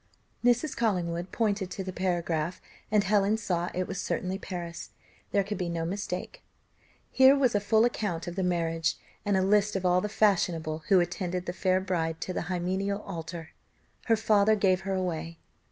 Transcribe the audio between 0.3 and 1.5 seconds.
Mrs. Collingwood